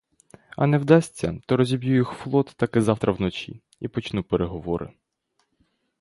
[0.57, 4.93] А не вдасться, то розіб'ю їх флот таки завтра вночі і почну переговори.